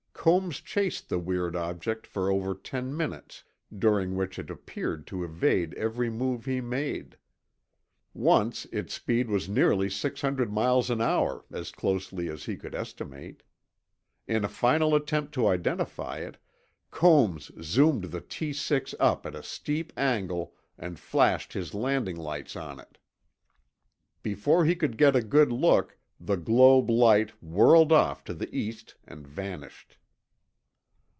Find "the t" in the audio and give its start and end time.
18.11-18.53